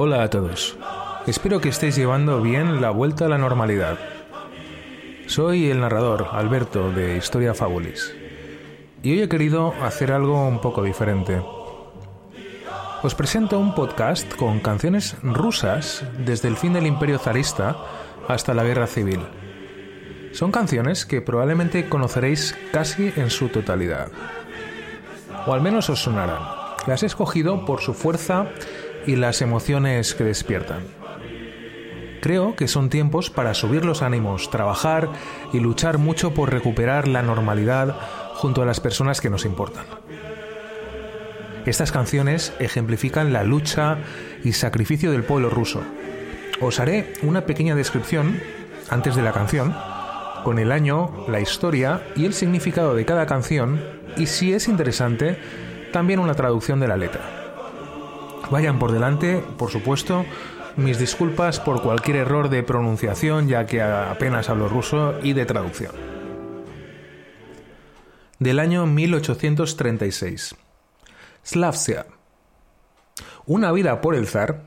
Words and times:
Hola 0.00 0.22
a 0.22 0.30
todos. 0.30 0.78
Espero 1.26 1.60
que 1.60 1.70
estéis 1.70 1.96
llevando 1.96 2.40
bien 2.40 2.80
la 2.80 2.90
vuelta 2.90 3.24
a 3.24 3.28
la 3.28 3.36
normalidad. 3.36 3.98
Soy 5.26 5.72
el 5.72 5.80
narrador, 5.80 6.28
Alberto, 6.30 6.92
de 6.92 7.16
Historia 7.16 7.52
Fabulis. 7.52 8.14
Y 9.02 9.10
hoy 9.10 9.22
he 9.22 9.28
querido 9.28 9.74
hacer 9.82 10.12
algo 10.12 10.46
un 10.46 10.60
poco 10.60 10.84
diferente. 10.84 11.42
Os 13.02 13.16
presento 13.16 13.58
un 13.58 13.74
podcast 13.74 14.32
con 14.36 14.60
canciones 14.60 15.16
rusas 15.20 16.04
desde 16.24 16.46
el 16.46 16.56
fin 16.56 16.74
del 16.74 16.86
imperio 16.86 17.18
zarista 17.18 17.76
hasta 18.28 18.54
la 18.54 18.62
guerra 18.62 18.86
civil. 18.86 19.18
Son 20.30 20.52
canciones 20.52 21.06
que 21.06 21.22
probablemente 21.22 21.88
conoceréis 21.88 22.56
casi 22.70 23.12
en 23.16 23.30
su 23.30 23.48
totalidad. 23.48 24.12
O 25.44 25.52
al 25.52 25.60
menos 25.60 25.90
os 25.90 26.00
sonarán. 26.00 26.57
Las 26.86 27.02
he 27.02 27.06
escogido 27.06 27.64
por 27.64 27.80
su 27.80 27.94
fuerza 27.94 28.46
y 29.06 29.16
las 29.16 29.42
emociones 29.42 30.14
que 30.14 30.24
despiertan. 30.24 30.80
Creo 32.20 32.56
que 32.56 32.68
son 32.68 32.90
tiempos 32.90 33.30
para 33.30 33.54
subir 33.54 33.84
los 33.84 34.02
ánimos, 34.02 34.50
trabajar 34.50 35.08
y 35.52 35.60
luchar 35.60 35.98
mucho 35.98 36.34
por 36.34 36.50
recuperar 36.50 37.08
la 37.08 37.22
normalidad 37.22 37.96
junto 38.34 38.62
a 38.62 38.66
las 38.66 38.80
personas 38.80 39.20
que 39.20 39.30
nos 39.30 39.44
importan. 39.44 39.84
Estas 41.64 41.92
canciones 41.92 42.52
ejemplifican 42.58 43.32
la 43.32 43.44
lucha 43.44 43.98
y 44.42 44.52
sacrificio 44.52 45.12
del 45.12 45.24
pueblo 45.24 45.50
ruso. 45.50 45.82
Os 46.60 46.80
haré 46.80 47.12
una 47.22 47.46
pequeña 47.46 47.74
descripción 47.74 48.40
antes 48.88 49.14
de 49.14 49.22
la 49.22 49.32
canción, 49.32 49.76
con 50.44 50.58
el 50.58 50.72
año, 50.72 51.26
la 51.28 51.40
historia 51.40 52.02
y 52.16 52.24
el 52.24 52.32
significado 52.32 52.94
de 52.94 53.04
cada 53.04 53.26
canción 53.26 53.80
y 54.16 54.26
si 54.26 54.52
es 54.52 54.66
interesante, 54.66 55.38
también 55.92 56.20
una 56.20 56.34
traducción 56.34 56.80
de 56.80 56.88
la 56.88 56.96
letra. 56.96 57.20
Vayan 58.50 58.78
por 58.78 58.92
delante, 58.92 59.42
por 59.56 59.70
supuesto, 59.70 60.24
mis 60.76 60.98
disculpas 60.98 61.60
por 61.60 61.82
cualquier 61.82 62.16
error 62.16 62.48
de 62.48 62.62
pronunciación, 62.62 63.48
ya 63.48 63.66
que 63.66 63.82
apenas 63.82 64.48
hablo 64.48 64.68
ruso, 64.68 65.18
y 65.22 65.32
de 65.32 65.44
traducción. 65.44 65.92
Del 68.38 68.60
año 68.60 68.86
1836. 68.86 70.54
Slavsia. 71.44 72.06
Una 73.46 73.72
vida 73.72 74.00
por 74.00 74.14
el 74.14 74.26
zar, 74.26 74.62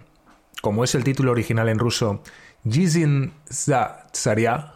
como 0.61 0.83
es 0.83 0.93
el 0.95 1.03
título 1.03 1.31
original 1.31 1.69
en 1.69 1.79
ruso, 1.79 2.21
Jizin 2.69 3.33
za 3.49 4.07
Tsaria, 4.11 4.73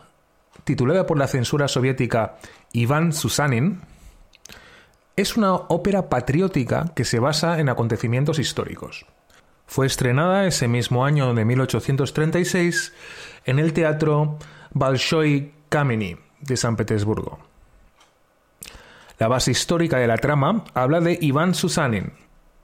titulada 0.64 1.06
por 1.06 1.18
la 1.18 1.28
censura 1.28 1.68
soviética 1.68 2.38
Iván 2.72 3.14
Susanin, 3.14 3.82
es 5.16 5.38
una 5.38 5.54
ópera 5.54 6.10
patriótica 6.10 6.92
que 6.96 7.06
se 7.06 7.20
basa 7.20 7.60
en 7.60 7.70
acontecimientos 7.70 8.40
históricos. 8.40 9.06
Fue 9.66 9.88
estrenada 9.88 10.46
ese 10.46 10.68
mismo 10.68 11.06
año 11.06 11.34
de 11.34 11.46
1836 11.46 12.94
en 13.46 13.60
el 13.60 13.74
Teatro 13.74 14.38
Bolshoi 14.72 15.54
Kameny 15.70 16.18
de 16.42 16.58
San 16.58 16.76
Petersburgo. 16.76 17.40
La 19.18 19.30
base 19.30 19.52
histórica 19.52 19.98
de 19.98 20.08
la 20.08 20.18
trama 20.18 20.66
habla 20.74 21.00
de 21.00 21.18
Iván 21.22 21.56
Susanin, 21.56 22.12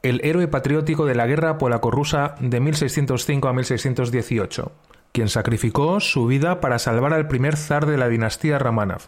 el 0.04 0.20
héroe 0.24 0.48
patriótico 0.48 1.06
de 1.06 1.16
la 1.16 1.28
guerra 1.28 1.58
polaco-rusa 1.58 2.36
de 2.40 2.60
1605 2.60 3.48
a 3.48 3.54
1618, 3.54 4.72
quien 5.14 5.30
sacrificó 5.30 6.02
su 6.02 6.28
vida 6.28 6.60
para 6.60 6.80
salvar 6.80 7.14
al 7.14 7.28
primer 7.28 7.56
zar 7.56 7.86
de 7.86 7.98
la 7.98 8.10
dinastía 8.10 8.60
Romanov, 8.60 9.08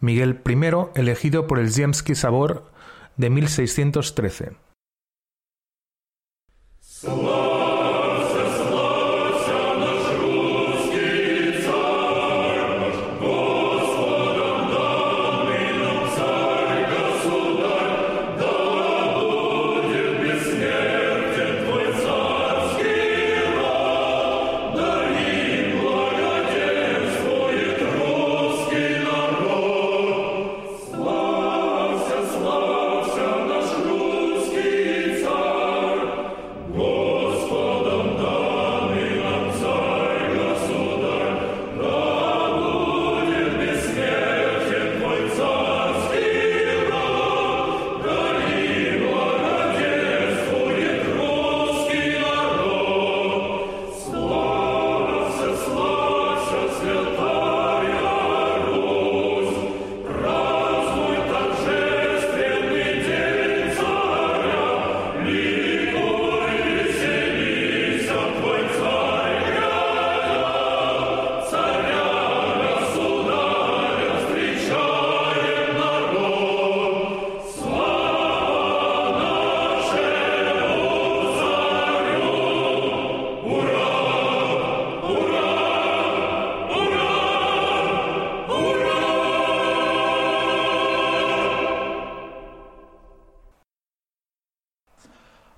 Miguel 0.00 0.40
I, 0.46 0.98
elegido 0.98 1.46
por 1.46 1.58
el 1.58 1.72
Ziemski 1.72 2.14
Sabor 2.14 2.70
de 3.16 3.30
1613. 3.30 4.56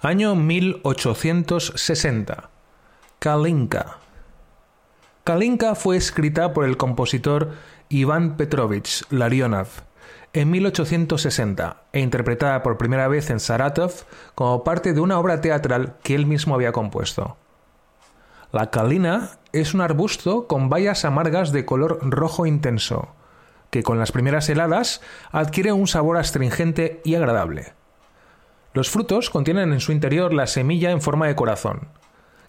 Año 0.08 0.34
1860. 0.34 2.48
Kalinka. 3.18 3.98
Kalinka 5.22 5.74
fue 5.74 5.98
escrita 5.98 6.54
por 6.54 6.64
el 6.64 6.78
compositor 6.78 7.50
Iván 7.90 8.38
Petrovich 8.38 9.04
Larionov 9.10 9.68
en 10.32 10.50
1860 10.50 11.82
e 11.92 12.00
interpretada 12.00 12.62
por 12.62 12.78
primera 12.78 13.06
vez 13.06 13.28
en 13.28 13.38
Saratov 13.38 14.06
como 14.34 14.64
parte 14.64 14.94
de 14.94 15.00
una 15.00 15.18
obra 15.18 15.42
teatral 15.42 15.96
que 16.02 16.14
él 16.14 16.24
mismo 16.24 16.54
había 16.54 16.72
compuesto. 16.72 17.36
La 18.50 18.70
kalina 18.70 19.32
es 19.52 19.74
un 19.74 19.82
arbusto 19.82 20.46
con 20.46 20.70
bayas 20.70 21.04
amargas 21.04 21.52
de 21.52 21.66
color 21.66 21.98
rojo 22.00 22.46
intenso, 22.46 23.10
que 23.68 23.82
con 23.82 23.98
las 23.98 24.12
primeras 24.12 24.48
heladas 24.48 25.02
adquiere 25.32 25.72
un 25.72 25.86
sabor 25.86 26.16
astringente 26.16 27.02
y 27.04 27.14
agradable. 27.14 27.74
Los 28.78 28.90
frutos 28.90 29.28
contienen 29.28 29.72
en 29.72 29.80
su 29.80 29.90
interior 29.90 30.32
la 30.32 30.46
semilla 30.46 30.92
en 30.92 31.02
forma 31.02 31.26
de 31.26 31.34
corazón. 31.34 31.88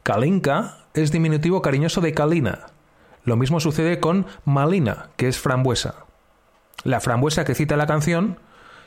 Kalinka 0.03 0.77
es 0.93 1.11
diminutivo 1.11 1.63
cariñoso 1.63 2.01
de 2.01 2.13
Kalina. 2.13 2.67
Lo 3.23 3.35
mismo 3.35 3.59
sucede 3.59 3.99
con 3.99 4.27
Malina, 4.45 5.09
que 5.17 5.27
es 5.27 5.39
frambuesa. 5.39 6.05
La 6.83 6.99
frambuesa 6.99 7.45
que 7.45 7.55
cita 7.55 7.77
la 7.77 7.87
canción 7.87 8.37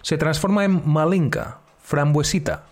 se 0.02 0.18
transforma 0.18 0.64
en 0.64 0.88
Malinka, 0.88 1.58
frambuesita. 1.82 2.62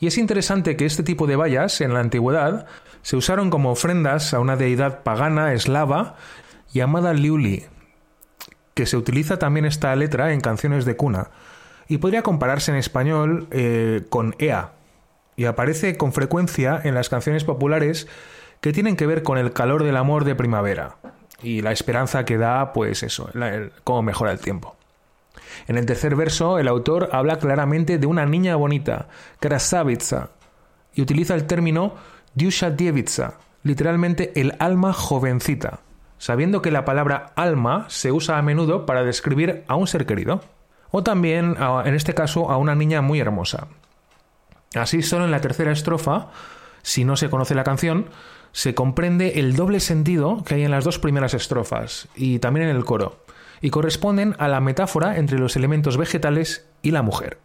Y 0.00 0.08
es 0.08 0.18
interesante 0.18 0.76
que 0.76 0.84
este 0.84 1.04
tipo 1.04 1.28
de 1.28 1.36
vallas, 1.36 1.80
en 1.80 1.94
la 1.94 2.00
antigüedad, 2.00 2.66
se 3.02 3.16
usaron 3.16 3.50
como 3.50 3.70
ofrendas 3.70 4.34
a 4.34 4.40
una 4.40 4.56
deidad 4.56 5.04
pagana 5.04 5.52
eslava 5.52 6.16
llamada 6.72 7.14
Liuli, 7.14 7.66
que 8.74 8.84
se 8.84 8.96
utiliza 8.96 9.38
también 9.38 9.64
esta 9.64 9.94
letra 9.94 10.32
en 10.32 10.40
canciones 10.40 10.86
de 10.86 10.96
cuna, 10.96 11.30
y 11.88 11.98
podría 11.98 12.22
compararse 12.22 12.70
en 12.70 12.76
español 12.76 13.46
eh, 13.50 14.04
con 14.08 14.34
Ea, 14.38 14.72
y 15.36 15.44
aparece 15.44 15.96
con 15.96 16.12
frecuencia 16.12 16.80
en 16.82 16.94
las 16.94 17.08
canciones 17.08 17.44
populares 17.44 18.08
que 18.60 18.72
tienen 18.72 18.96
que 18.96 19.06
ver 19.06 19.22
con 19.22 19.38
el 19.38 19.52
calor 19.52 19.84
del 19.84 19.96
amor 19.96 20.24
de 20.24 20.34
primavera 20.34 20.96
y 21.42 21.60
la 21.60 21.72
esperanza 21.72 22.24
que 22.24 22.38
da, 22.38 22.72
pues 22.72 23.02
eso, 23.02 23.30
cómo 23.84 24.02
mejora 24.02 24.32
el 24.32 24.40
tiempo. 24.40 24.76
En 25.68 25.76
el 25.76 25.86
tercer 25.86 26.16
verso, 26.16 26.58
el 26.58 26.68
autor 26.68 27.10
habla 27.12 27.38
claramente 27.38 27.98
de 27.98 28.06
una 28.06 28.26
niña 28.26 28.56
bonita, 28.56 29.08
Krasavitsa, 29.40 30.30
y 30.94 31.02
utiliza 31.02 31.34
el 31.34 31.46
término 31.46 31.94
Dusha 32.34 32.70
Dievitsa, 32.70 33.34
literalmente 33.62 34.32
el 34.40 34.54
alma 34.58 34.92
jovencita, 34.92 35.80
sabiendo 36.18 36.62
que 36.62 36.70
la 36.70 36.84
palabra 36.84 37.32
alma 37.36 37.84
se 37.88 38.12
usa 38.12 38.38
a 38.38 38.42
menudo 38.42 38.86
para 38.86 39.04
describir 39.04 39.64
a 39.68 39.76
un 39.76 39.86
ser 39.86 40.06
querido, 40.06 40.40
o 40.90 41.02
también, 41.02 41.56
en 41.84 41.94
este 41.94 42.14
caso, 42.14 42.50
a 42.50 42.56
una 42.56 42.74
niña 42.74 43.02
muy 43.02 43.20
hermosa. 43.20 43.68
Así, 44.74 45.02
solo 45.02 45.24
en 45.24 45.30
la 45.30 45.40
tercera 45.40 45.72
estrofa, 45.72 46.28
si 46.82 47.04
no 47.04 47.16
se 47.16 47.30
conoce 47.30 47.54
la 47.54 47.64
canción, 47.64 48.06
se 48.52 48.74
comprende 48.74 49.40
el 49.40 49.56
doble 49.56 49.80
sentido 49.80 50.42
que 50.44 50.54
hay 50.54 50.64
en 50.64 50.70
las 50.70 50.84
dos 50.84 50.98
primeras 50.98 51.34
estrofas 51.34 52.08
y 52.14 52.38
también 52.38 52.68
en 52.68 52.76
el 52.76 52.84
coro 52.84 53.24
y 53.60 53.70
corresponden 53.70 54.34
a 54.38 54.48
la 54.48 54.60
metáfora 54.60 55.18
entre 55.18 55.38
los 55.38 55.56
elementos 55.56 55.96
vegetales 55.96 56.66
y 56.82 56.90
la 56.90 57.02
mujer, 57.02 57.38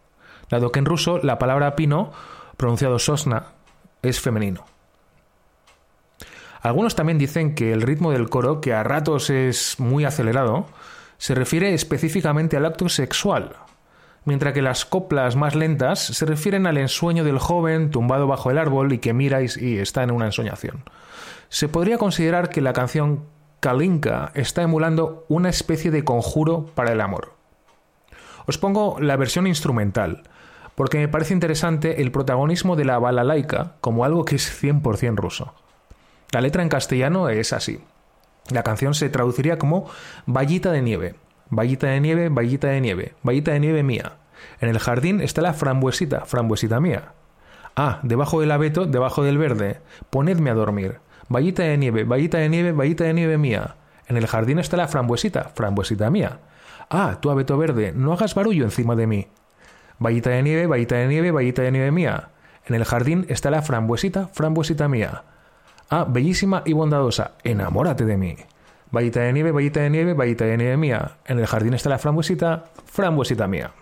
dado 0.50 0.72
que 0.72 0.78
en 0.78 0.84
ruso 0.84 1.18
la 1.22 1.38
palabra 1.38 1.76
pino, 1.76 2.12
pronunciado 2.56 2.98
sosna, 2.98 3.46
es 4.02 4.20
femenino. 4.20 4.64
Algunos 6.60 6.94
también 6.94 7.18
dicen 7.18 7.54
que 7.54 7.72
el 7.72 7.82
ritmo 7.82 8.12
del 8.12 8.28
coro, 8.28 8.60
que 8.60 8.72
a 8.72 8.84
ratos 8.84 9.30
es 9.30 9.80
muy 9.80 10.04
acelerado, 10.04 10.66
se 11.22 11.36
refiere 11.36 11.72
específicamente 11.72 12.56
al 12.56 12.66
acto 12.66 12.88
sexual, 12.88 13.54
mientras 14.24 14.52
que 14.54 14.60
las 14.60 14.84
coplas 14.84 15.36
más 15.36 15.54
lentas 15.54 16.00
se 16.00 16.26
refieren 16.26 16.66
al 16.66 16.78
ensueño 16.78 17.22
del 17.22 17.38
joven 17.38 17.92
tumbado 17.92 18.26
bajo 18.26 18.50
el 18.50 18.58
árbol 18.58 18.92
y 18.92 18.98
que 18.98 19.12
mira 19.12 19.38
y 19.40 19.78
está 19.78 20.02
en 20.02 20.10
una 20.10 20.26
ensoñación. 20.26 20.82
Se 21.48 21.68
podría 21.68 21.96
considerar 21.96 22.48
que 22.48 22.60
la 22.60 22.72
canción 22.72 23.22
Kalinka 23.60 24.32
está 24.34 24.62
emulando 24.62 25.24
una 25.28 25.48
especie 25.48 25.92
de 25.92 26.02
conjuro 26.02 26.66
para 26.74 26.90
el 26.90 27.00
amor. 27.00 27.34
Os 28.46 28.58
pongo 28.58 28.96
la 28.98 29.14
versión 29.14 29.46
instrumental, 29.46 30.24
porque 30.74 30.98
me 30.98 31.06
parece 31.06 31.34
interesante 31.34 32.02
el 32.02 32.10
protagonismo 32.10 32.74
de 32.74 32.84
la 32.84 32.98
balalaika 32.98 33.76
como 33.80 34.04
algo 34.04 34.24
que 34.24 34.34
es 34.34 34.60
100% 34.60 35.14
ruso. 35.14 35.54
La 36.32 36.40
letra 36.40 36.64
en 36.64 36.68
castellano 36.68 37.28
es 37.28 37.52
así. 37.52 37.78
La 38.50 38.62
canción 38.62 38.94
se 38.94 39.08
traduciría 39.08 39.58
como 39.58 39.88
Vallita 40.26 40.72
de 40.72 40.82
nieve, 40.82 41.14
vallita 41.48 41.86
de 41.88 42.00
nieve, 42.00 42.28
vallita 42.28 42.68
de 42.68 42.80
nieve, 42.80 43.14
vallita 43.22 43.52
de 43.52 43.60
nieve 43.60 43.82
mía. 43.82 44.14
En 44.60 44.68
el 44.68 44.78
jardín 44.78 45.20
está 45.20 45.42
la 45.42 45.54
frambuesita, 45.54 46.24
frambuesita 46.24 46.80
mía. 46.80 47.12
Ah, 47.76 48.00
debajo 48.02 48.40
del 48.40 48.50
abeto, 48.50 48.86
debajo 48.86 49.22
del 49.22 49.38
verde, 49.38 49.80
ponedme 50.10 50.50
a 50.50 50.54
dormir. 50.54 50.98
Vallita 51.28 51.62
de 51.62 51.78
nieve, 51.78 52.04
vallita 52.04 52.38
de 52.38 52.48
nieve, 52.48 52.72
vallita 52.72 53.04
de 53.04 53.14
nieve 53.14 53.38
mía. 53.38 53.76
En 54.08 54.16
el 54.16 54.26
jardín 54.26 54.58
está 54.58 54.76
la 54.76 54.88
frambuesita, 54.88 55.50
frambuesita 55.54 56.10
mía. 56.10 56.40
Ah, 56.90 57.18
tú 57.20 57.30
abeto 57.30 57.56
verde, 57.56 57.92
no 57.94 58.12
hagas 58.12 58.34
barullo 58.34 58.64
encima 58.64 58.96
de 58.96 59.06
mí. 59.06 59.28
Vallita 59.98 60.30
de 60.30 60.42
nieve, 60.42 60.66
vallita 60.66 60.96
de 60.96 61.06
nieve, 61.06 61.30
vallita 61.30 61.62
de 61.62 61.72
nieve 61.72 61.90
mía. 61.90 62.30
En 62.66 62.74
el 62.74 62.84
jardín 62.84 63.24
está 63.28 63.50
la 63.50 63.62
frambuesita, 63.62 64.28
frambuesita 64.28 64.88
mía. 64.88 65.24
Ah, 65.94 66.06
bellísima 66.08 66.62
y 66.64 66.72
bondadosa, 66.72 67.32
enamórate 67.44 68.06
de 68.06 68.16
mí. 68.16 68.34
Vallita 68.90 69.20
de 69.20 69.30
nieve, 69.34 69.52
vallita 69.52 69.80
de 69.80 69.90
nieve, 69.90 70.14
vallita 70.14 70.46
de 70.46 70.56
nieve 70.56 70.78
mía. 70.78 71.18
En 71.26 71.38
el 71.38 71.46
jardín 71.46 71.74
está 71.74 71.90
la 71.90 71.98
frambuesita, 71.98 72.64
frambuesita 72.86 73.46
mía. 73.46 73.72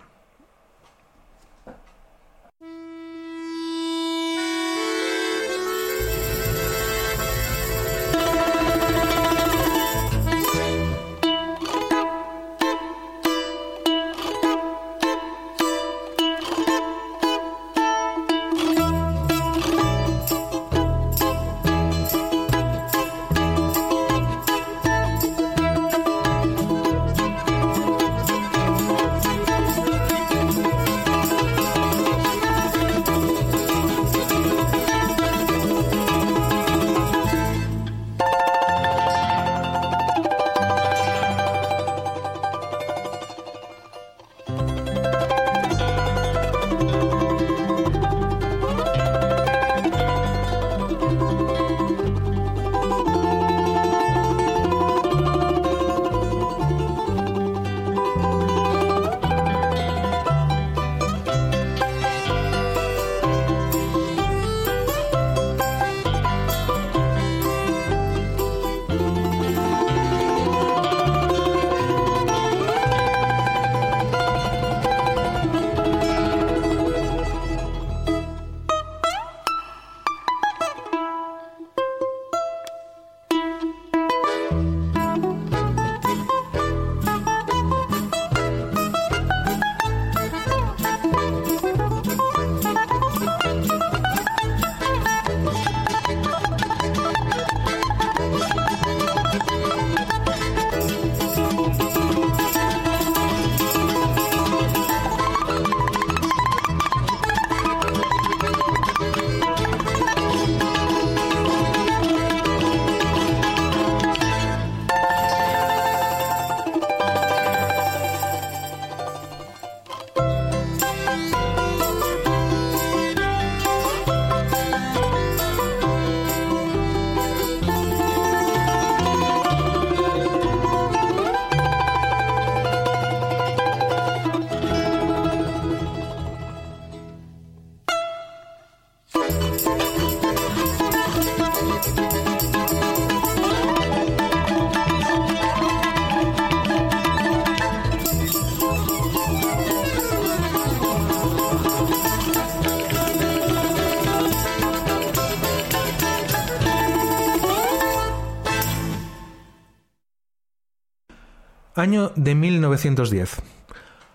Año 161.81 162.11
de 162.15 162.35
1910. 162.35 163.41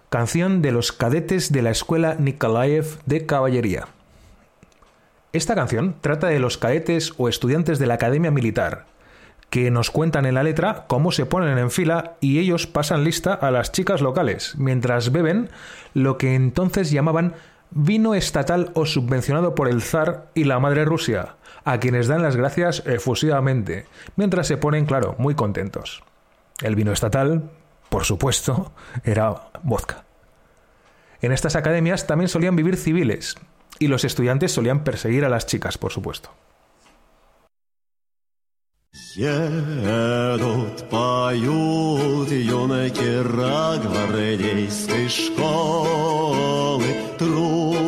Canción 0.09 0.63
de 0.63 0.71
los 0.71 0.93
cadetes 0.93 1.51
de 1.51 1.63
la 1.63 1.71
Escuela 1.71 2.15
Nikolaev 2.17 3.01
de 3.07 3.27
Caballería. 3.27 3.89
Esta 5.33 5.57
canción 5.57 5.97
trata 6.01 6.29
de 6.29 6.39
los 6.39 6.59
cadetes 6.59 7.15
o 7.17 7.29
estudiantes 7.29 7.81
de 7.81 7.89
la 7.89 7.95
Academia 7.95 8.31
Militar, 8.31 8.87
que 9.51 9.73
nos 9.73 9.91
cuentan 9.91 10.27
en 10.27 10.35
la 10.35 10.45
letra 10.45 10.85
cómo 10.87 11.11
se 11.11 11.27
ponen 11.27 11.59
en 11.59 11.73
fila 11.73 12.15
y 12.21 12.39
ellos 12.39 12.69
pasan 12.69 13.03
lista 13.03 13.35
a 13.35 13.51
las 13.51 13.73
chicas 13.73 14.01
locales, 14.01 14.55
mientras 14.57 15.11
beben 15.11 15.51
lo 15.93 16.19
que 16.19 16.37
entonces 16.37 16.93
llamaban 16.93 17.35
vino 17.73 18.15
estatal 18.15 18.71
o 18.75 18.87
subvencionado 18.87 19.57
por 19.57 19.67
el 19.67 19.83
zar 19.83 20.29
y 20.35 20.45
la 20.45 20.61
madre 20.61 20.85
Rusia, 20.85 21.35
a 21.65 21.81
quienes 21.81 22.07
dan 22.07 22.23
las 22.23 22.37
gracias 22.37 22.85
efusivamente, 22.87 23.87
mientras 24.15 24.47
se 24.47 24.57
ponen, 24.57 24.87
claro, 24.87 25.17
muy 25.19 25.35
contentos. 25.35 26.05
El 26.62 26.76
vino 26.76 26.92
estatal, 26.92 27.50
por 27.90 28.06
supuesto, 28.06 28.72
era 29.04 29.50
vodka. 29.64 30.06
En 31.22 31.32
estas 31.32 31.56
academias 31.56 32.08
también 32.08 32.30
solían 32.30 32.56
vivir 32.56 32.78
civiles, 32.78 33.36
y 33.80 33.88
los 33.88 34.04
estudiantes 34.04 34.52
solían 34.52 34.84
perseguir 34.84 35.26
a 35.26 35.30
las 35.30 35.46
chicas, 35.46 35.78
por 35.78 35.92
supuesto. 35.92 36.32
Едут, 39.16 40.90
поют 40.90 42.30
юнаки 42.32 43.24
гвардейской 43.24 45.10
школы, 45.10 46.86
Трубы 47.18 47.85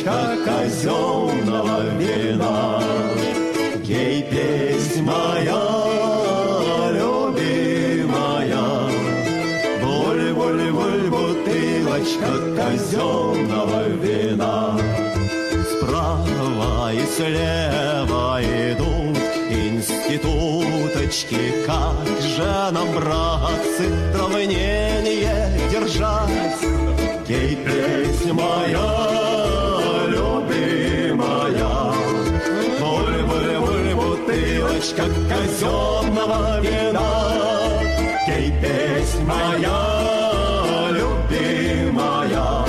Бутылочка 0.00 0.36
казенного 0.44 1.82
вина. 1.98 2.82
Ей 3.84 4.22
песнь 4.22 5.02
моя 5.02 5.62
любимая, 6.92 8.66
Буль-буль-буль, 9.82 11.08
бутылочка 11.10 12.32
казенного 12.56 13.88
вина. 13.88 14.78
Справа 15.70 16.92
и 16.92 17.04
слева 17.16 18.40
идут 18.42 19.18
институточки, 19.50 21.42
Как 21.66 22.20
же 22.22 22.70
нам, 22.72 22.88
братцы, 22.94 23.88
равнение 24.16 25.50
держать? 25.70 26.60
Ей 27.28 27.56
песнь 27.56 28.32
моя 28.32 28.99
бутылочка 34.90 35.04
казенного 35.28 36.60
вина. 36.60 37.80
Ей 38.26 38.52
песнь 38.60 39.24
моя 39.24 40.90
любимая, 40.90 42.64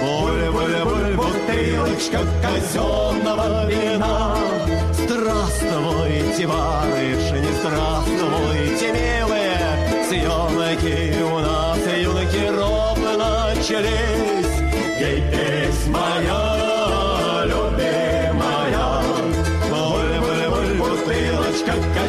Буль-буль-буль, 0.00 1.14
бутылочка 1.16 2.20
казенного 2.42 3.66
вина. 3.66 4.36
Здравствуйте, 4.92 6.46
барышни, 6.46 7.48
здравствуйте, 7.60 8.92
милые, 8.92 10.04
Съемки 10.08 11.22
у 11.22 11.38
нас, 11.40 11.78
юнаки, 11.96 12.46
ровно 12.48 13.16
начались. 13.16 14.07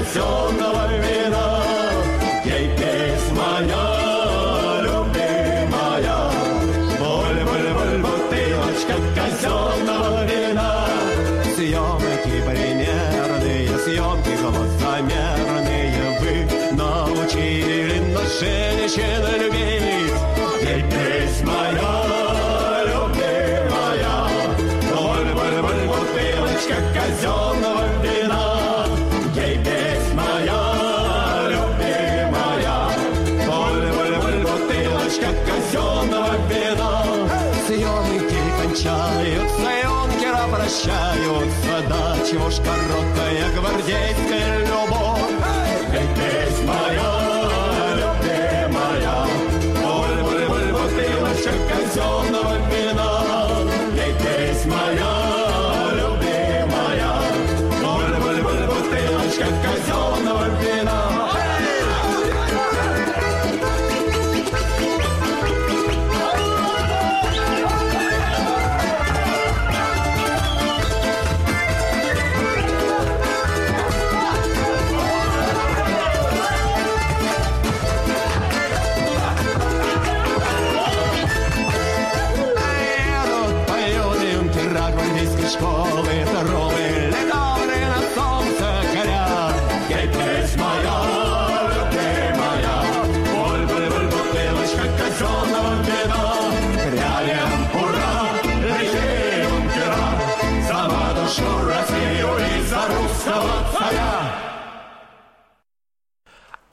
Arizona. 0.09 0.68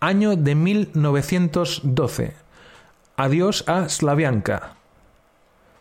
Año 0.06 0.36
de 0.36 0.54
1912. 0.54 2.32
Adiós 3.16 3.64
a 3.66 3.88
Slavianka. 3.88 4.76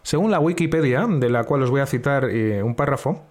Según 0.02 0.32
la 0.32 0.40
Wikipedia, 0.40 1.06
de 1.08 1.30
la 1.30 1.44
cual 1.44 1.62
os 1.62 1.70
voy 1.70 1.82
a 1.82 1.86
citar 1.86 2.26
eh, 2.32 2.64
un 2.64 2.74
párrafo, 2.74 3.22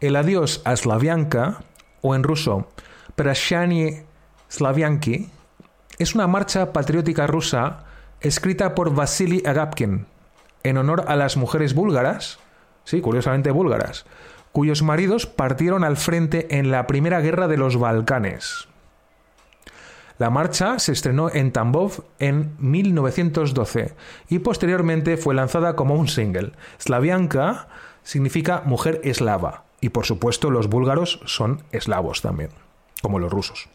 el 0.00 0.16
adiós 0.16 0.62
a 0.64 0.74
Slavianka, 0.74 1.58
o 2.00 2.14
en 2.14 2.22
ruso, 2.22 2.66
Prashanie 3.14 4.06
Slavianki, 4.48 5.28
es 5.98 6.14
una 6.14 6.26
marcha 6.26 6.72
patriótica 6.72 7.26
rusa 7.26 7.84
escrita 8.22 8.74
por 8.74 8.94
Vasily 8.94 9.42
Agapkin 9.44 10.06
en 10.62 10.78
honor 10.78 11.04
a 11.08 11.16
las 11.16 11.36
mujeres 11.36 11.74
búlgaras, 11.74 12.38
sí, 12.84 13.02
curiosamente 13.02 13.50
búlgaras, 13.50 14.06
cuyos 14.52 14.82
maridos 14.82 15.26
partieron 15.26 15.84
al 15.84 15.98
frente 15.98 16.56
en 16.58 16.70
la 16.70 16.86
Primera 16.86 17.20
Guerra 17.20 17.48
de 17.48 17.58
los 17.58 17.76
Balcanes. 17.76 18.66
La 20.18 20.30
marcha 20.30 20.80
se 20.80 20.92
estrenó 20.92 21.30
en 21.32 21.52
Tambov 21.52 22.04
en 22.18 22.56
1912 22.58 23.94
y 24.28 24.40
posteriormente 24.40 25.16
fue 25.16 25.34
lanzada 25.34 25.76
como 25.76 25.94
un 25.94 26.08
single. 26.08 26.52
Slavianka 26.78 27.68
significa 28.02 28.62
mujer 28.64 29.00
eslava 29.04 29.64
y 29.80 29.90
por 29.90 30.06
supuesto 30.06 30.50
los 30.50 30.68
búlgaros 30.68 31.20
son 31.24 31.62
eslavos 31.70 32.20
también, 32.20 32.50
como 33.00 33.20
los 33.20 33.30
rusos. 33.30 33.68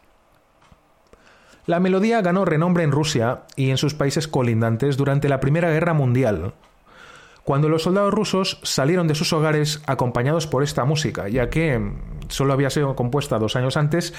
La 1.66 1.80
melodía 1.80 2.20
ganó 2.20 2.44
renombre 2.44 2.84
en 2.84 2.92
Rusia 2.92 3.44
y 3.56 3.70
en 3.70 3.78
sus 3.78 3.94
países 3.94 4.28
colindantes 4.28 4.98
durante 4.98 5.30
la 5.30 5.40
Primera 5.40 5.70
Guerra 5.70 5.94
Mundial, 5.94 6.52
cuando 7.44 7.70
los 7.70 7.84
soldados 7.84 8.12
rusos 8.12 8.60
salieron 8.62 9.08
de 9.08 9.14
sus 9.14 9.32
hogares 9.32 9.82
acompañados 9.86 10.46
por 10.46 10.62
esta 10.62 10.84
música, 10.84 11.28
ya 11.28 11.48
que 11.48 11.92
solo 12.28 12.52
había 12.52 12.70
sido 12.70 12.96
compuesta 12.96 13.38
dos 13.38 13.56
años 13.56 13.76
antes 13.76 14.14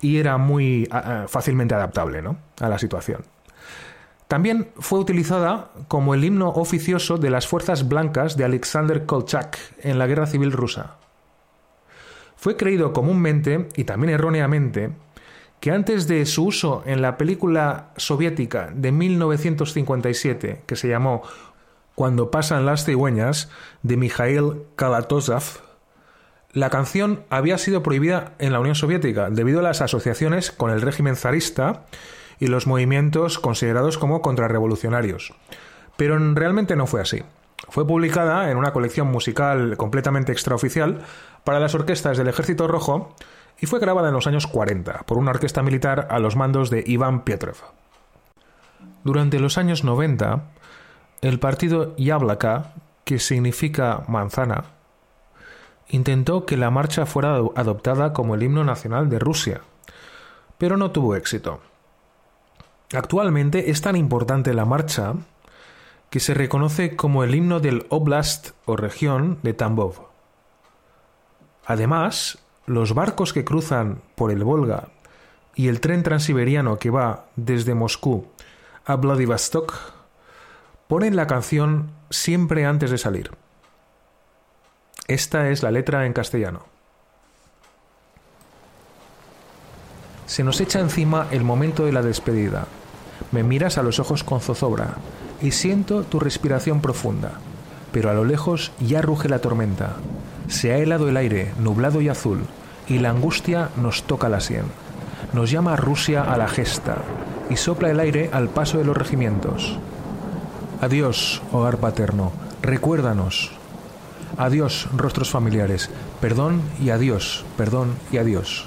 y 0.00 0.18
era 0.18 0.36
muy 0.38 0.88
fácilmente 1.28 1.74
adaptable 1.74 2.22
a 2.60 2.68
la 2.68 2.78
situación. 2.78 3.22
También 4.28 4.68
fue 4.78 5.00
utilizada 5.00 5.70
como 5.88 6.14
el 6.14 6.24
himno 6.24 6.50
oficioso 6.50 7.18
de 7.18 7.30
las 7.30 7.48
fuerzas 7.48 7.88
blancas 7.88 8.36
de 8.36 8.44
Alexander 8.44 9.04
Kolchak 9.04 9.58
en 9.80 9.98
la 9.98 10.06
Guerra 10.06 10.26
Civil 10.26 10.52
Rusa. 10.52 10.98
Fue 12.36 12.56
creído 12.56 12.92
comúnmente, 12.92 13.68
y 13.74 13.84
también 13.84 14.14
erróneamente, 14.14 14.92
que 15.58 15.72
antes 15.72 16.06
de 16.06 16.24
su 16.26 16.46
uso 16.46 16.82
en 16.86 17.02
la 17.02 17.18
película 17.18 17.88
soviética 17.96 18.70
de 18.72 18.92
1957, 18.92 20.62
que 20.64 20.76
se 20.76 20.88
llamó 20.88 21.22
Cuando 21.96 22.30
pasan 22.30 22.64
las 22.64 22.84
cigüeñas, 22.84 23.50
de 23.82 23.96
Mikhail 23.98 24.62
Kalatozov, 24.76 25.60
la 26.52 26.70
canción 26.70 27.22
había 27.30 27.58
sido 27.58 27.82
prohibida 27.82 28.32
en 28.38 28.52
la 28.52 28.60
Unión 28.60 28.74
Soviética 28.74 29.30
debido 29.30 29.60
a 29.60 29.62
las 29.62 29.82
asociaciones 29.82 30.50
con 30.50 30.70
el 30.70 30.82
régimen 30.82 31.16
zarista 31.16 31.84
y 32.40 32.48
los 32.48 32.66
movimientos 32.66 33.38
considerados 33.38 33.98
como 33.98 34.22
contrarrevolucionarios. 34.22 35.32
Pero 35.96 36.18
realmente 36.34 36.74
no 36.74 36.86
fue 36.86 37.02
así. 37.02 37.22
Fue 37.68 37.86
publicada 37.86 38.50
en 38.50 38.56
una 38.56 38.72
colección 38.72 39.06
musical 39.08 39.76
completamente 39.76 40.32
extraoficial 40.32 41.02
para 41.44 41.60
las 41.60 41.74
orquestas 41.74 42.18
del 42.18 42.28
Ejército 42.28 42.66
Rojo 42.66 43.14
y 43.60 43.66
fue 43.66 43.78
grabada 43.78 44.08
en 44.08 44.14
los 44.14 44.26
años 44.26 44.46
40 44.46 45.04
por 45.06 45.18
una 45.18 45.30
orquesta 45.30 45.62
militar 45.62 46.08
a 46.10 46.18
los 46.18 46.34
mandos 46.34 46.70
de 46.70 46.82
Iván 46.86 47.22
Pietrov. 47.22 47.56
Durante 49.04 49.38
los 49.38 49.56
años 49.56 49.84
90, 49.84 50.42
el 51.20 51.38
partido 51.38 51.94
Yablaka, 51.96 52.72
que 53.04 53.18
significa 53.18 54.02
manzana, 54.08 54.64
intentó 55.90 56.46
que 56.46 56.56
la 56.56 56.70
marcha 56.70 57.06
fuera 57.06 57.36
adoptada 57.54 58.12
como 58.12 58.34
el 58.34 58.42
himno 58.42 58.64
nacional 58.64 59.10
de 59.10 59.18
Rusia, 59.18 59.60
pero 60.58 60.76
no 60.76 60.90
tuvo 60.90 61.16
éxito. 61.16 61.60
Actualmente 62.92 63.70
es 63.70 63.82
tan 63.82 63.96
importante 63.96 64.54
la 64.54 64.64
marcha 64.64 65.14
que 66.10 66.20
se 66.20 66.34
reconoce 66.34 66.96
como 66.96 67.22
el 67.22 67.34
himno 67.34 67.60
del 67.60 67.86
Oblast 67.88 68.50
o 68.66 68.76
región 68.76 69.38
de 69.42 69.54
Tambov. 69.54 70.08
Además, 71.66 72.38
los 72.66 72.94
barcos 72.94 73.32
que 73.32 73.44
cruzan 73.44 74.02
por 74.16 74.32
el 74.32 74.42
Volga 74.42 74.88
y 75.54 75.68
el 75.68 75.80
tren 75.80 76.02
transiberiano 76.02 76.78
que 76.78 76.90
va 76.90 77.26
desde 77.36 77.74
Moscú 77.74 78.26
a 78.84 78.96
Vladivostok 78.96 79.74
ponen 80.88 81.14
la 81.14 81.28
canción 81.28 81.92
siempre 82.10 82.66
antes 82.66 82.90
de 82.90 82.98
salir. 82.98 83.30
Esta 85.10 85.48
es 85.48 85.64
la 85.64 85.72
letra 85.72 86.06
en 86.06 86.12
castellano. 86.12 86.60
Se 90.26 90.44
nos 90.44 90.60
echa 90.60 90.78
encima 90.78 91.26
el 91.32 91.42
momento 91.42 91.84
de 91.84 91.90
la 91.90 92.00
despedida. 92.00 92.68
Me 93.32 93.42
miras 93.42 93.76
a 93.76 93.82
los 93.82 93.98
ojos 93.98 94.22
con 94.22 94.40
zozobra 94.40 94.94
y 95.42 95.50
siento 95.50 96.04
tu 96.04 96.20
respiración 96.20 96.80
profunda, 96.80 97.32
pero 97.90 98.08
a 98.08 98.14
lo 98.14 98.24
lejos 98.24 98.70
ya 98.78 99.02
ruge 99.02 99.28
la 99.28 99.40
tormenta. 99.40 99.96
Se 100.46 100.70
ha 100.70 100.78
helado 100.78 101.08
el 101.08 101.16
aire, 101.16 101.54
nublado 101.58 102.00
y 102.00 102.08
azul, 102.08 102.44
y 102.86 103.00
la 103.00 103.10
angustia 103.10 103.70
nos 103.74 104.04
toca 104.04 104.28
la 104.28 104.38
sien. 104.38 104.66
Nos 105.32 105.50
llama 105.50 105.74
Rusia 105.74 106.22
a 106.22 106.36
la 106.36 106.46
gesta 106.46 106.98
y 107.50 107.56
sopla 107.56 107.90
el 107.90 107.98
aire 107.98 108.30
al 108.32 108.48
paso 108.48 108.78
de 108.78 108.84
los 108.84 108.96
regimientos. 108.96 109.76
Adiós, 110.80 111.42
hogar 111.50 111.78
paterno, 111.78 112.30
recuérdanos. 112.62 113.59
Adiós, 114.36 114.88
rostros 114.96 115.30
familiares, 115.30 115.90
perdón 116.20 116.62
y 116.80 116.90
adiós, 116.90 117.44
perdón 117.56 117.94
y 118.12 118.18
adiós. 118.18 118.66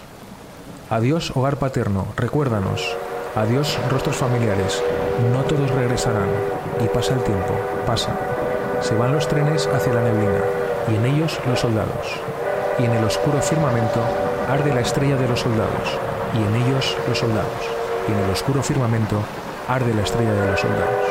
Adiós, 0.90 1.32
hogar 1.36 1.58
paterno, 1.58 2.08
recuérdanos. 2.16 2.96
Adiós, 3.36 3.80
rostros 3.90 4.16
familiares, 4.16 4.84
no 5.32 5.44
todos 5.44 5.72
regresarán. 5.72 6.30
Y 6.84 6.88
pasa 6.88 7.14
el 7.14 7.24
tiempo, 7.24 7.56
pasa. 7.88 8.16
Se 8.82 8.96
van 8.96 9.14
los 9.14 9.28
trenes 9.28 9.68
hacia 9.68 9.94
la 9.94 10.04
neblina, 10.04 10.42
y 10.92 10.96
en 10.96 11.06
ellos 11.06 11.40
los 11.48 11.60
soldados 11.60 12.20
y 12.80 12.86
en 12.86 12.92
el 12.92 13.04
oscuro 13.04 13.42
firmamento 13.42 14.02
arde 14.50 14.74
la 14.74 14.82
estrella 14.82 15.16
de 15.16 15.28
los 15.28 15.40
soldados, 15.40 16.00
y 16.34 16.38
en 16.38 16.56
ellos 16.64 16.98
los 17.08 17.18
soldados, 17.18 17.70
y 18.08 18.12
en 18.12 18.20
el 18.20 18.30
oscuro 18.32 18.64
firmamento 18.64 19.22
arde 19.68 19.94
la 19.94 20.02
estrella 20.02 20.34
de 20.34 20.52
los 20.52 20.60
soldados. 20.60 21.06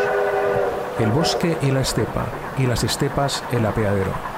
El 0.98 1.10
bosque 1.10 1.56
y 1.62 1.70
la 1.70 1.80
estepa, 1.80 2.26
y 2.58 2.66
las 2.66 2.84
estepas 2.84 3.42
el 3.52 3.64
apeadero. 3.64 4.31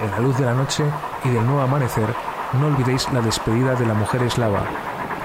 En 0.00 0.10
la 0.10 0.18
luz 0.18 0.38
de 0.38 0.46
la 0.46 0.54
noche 0.54 0.84
y 1.24 1.28
del 1.28 1.44
nuevo 1.44 1.60
amanecer, 1.60 2.08
no 2.54 2.68
olvidéis 2.68 3.10
la 3.12 3.20
despedida 3.20 3.74
de 3.74 3.84
la 3.84 3.92
mujer 3.92 4.22
eslava. 4.22 4.62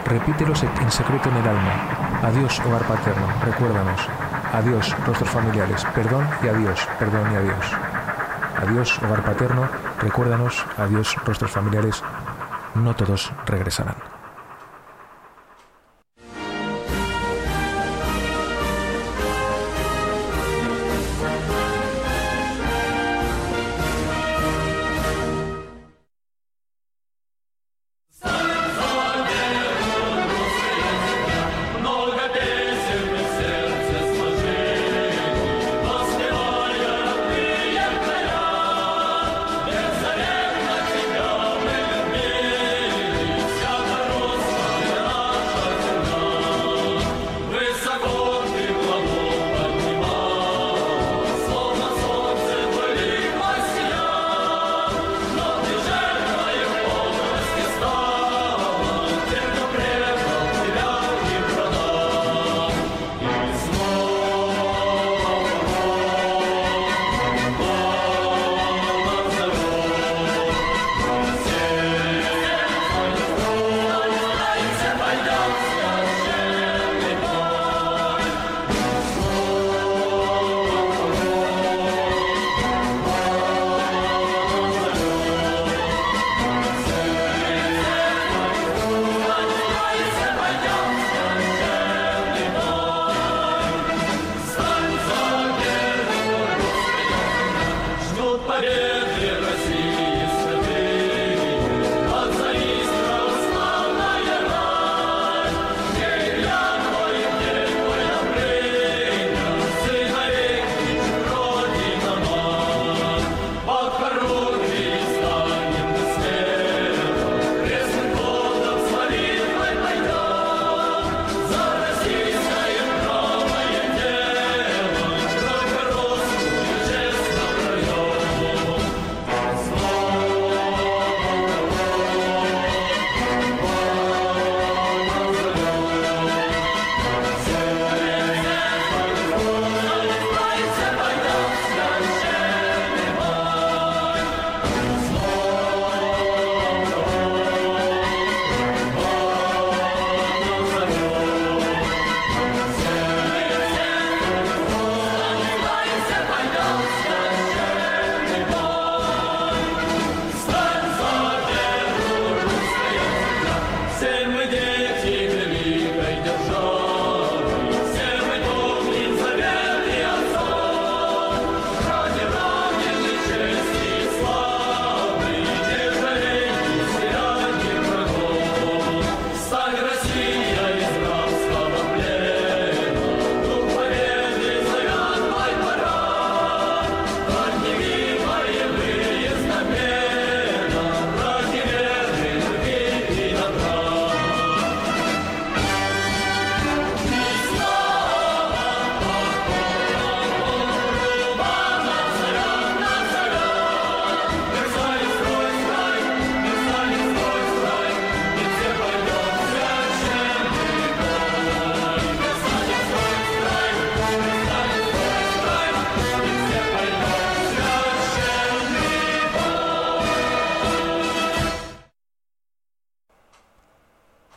Repítelos 0.05 0.63
en 0.63 0.91
secreto 0.91 1.29
en 1.29 1.38
el 1.38 1.47
alma. 1.47 2.19
Adiós, 2.23 2.61
hogar 2.65 2.83
paterno, 2.83 3.27
recuérdanos. 3.43 4.01
Adiós, 4.53 4.95
rostros 5.05 5.29
familiares, 5.29 5.85
perdón 5.95 6.27
y 6.43 6.47
adiós, 6.49 6.88
perdón 6.99 7.31
y 7.31 7.35
adiós. 7.35 7.65
Adiós, 8.61 8.99
hogar 9.01 9.23
paterno, 9.23 9.67
recuérdanos, 10.01 10.65
adiós, 10.77 11.15
rostros 11.25 11.51
familiares, 11.51 12.03
no 12.75 12.95
todos 12.95 13.31
regresarán. 13.45 14.14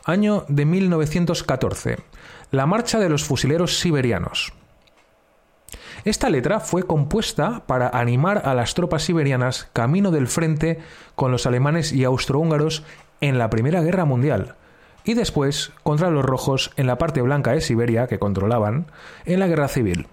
Año 0.09 0.43
de 0.47 0.65
1914. 0.65 1.97
La 2.49 2.65
marcha 2.65 2.97
de 2.97 3.09
los 3.09 3.23
fusileros 3.23 3.77
siberianos. 3.77 4.53
Esta 6.03 6.31
letra 6.31 6.59
fue 6.59 6.81
compuesta 6.81 7.61
para 7.67 7.89
animar 7.89 8.41
a 8.43 8.55
las 8.55 8.73
tropas 8.73 9.03
siberianas 9.03 9.69
camino 9.71 10.09
del 10.09 10.27
frente 10.27 10.79
con 11.13 11.31
los 11.31 11.45
alemanes 11.45 11.91
y 11.93 12.05
austrohúngaros 12.05 12.81
en 13.21 13.37
la 13.37 13.51
Primera 13.51 13.83
Guerra 13.83 14.05
Mundial 14.05 14.55
y 15.03 15.13
después 15.13 15.73
contra 15.83 16.09
los 16.09 16.25
rojos 16.25 16.71
en 16.75 16.87
la 16.87 16.97
parte 16.97 17.21
blanca 17.21 17.51
de 17.51 17.61
Siberia 17.61 18.07
que 18.07 18.17
controlaban 18.17 18.87
en 19.25 19.39
la 19.39 19.45
Guerra 19.45 19.67
Civil. 19.67 20.07